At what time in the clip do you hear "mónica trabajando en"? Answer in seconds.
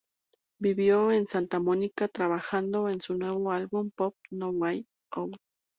1.59-3.01